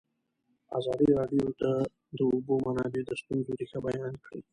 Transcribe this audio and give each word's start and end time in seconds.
ازادي 0.77 1.07
راډیو 1.19 1.43
د 1.61 1.63
د 2.17 2.19
اوبو 2.31 2.53
منابع 2.65 3.01
د 3.05 3.11
ستونزو 3.21 3.51
رېښه 3.59 3.79
بیان 3.87 4.13
کړې. 4.25 4.41